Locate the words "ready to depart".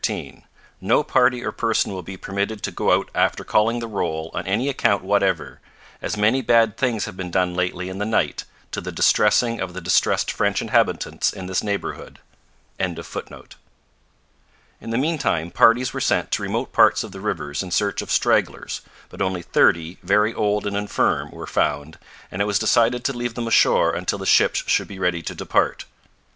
24.97-25.85